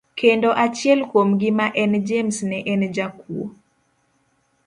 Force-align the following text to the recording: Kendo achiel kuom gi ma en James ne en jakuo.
Kendo 0.19 0.49
achiel 0.63 0.99
kuom 1.11 1.29
gi 1.39 1.49
ma 1.57 1.67
en 1.83 1.93
James 2.07 2.37
ne 2.49 2.57
en 2.71 2.81
jakuo. 2.95 3.45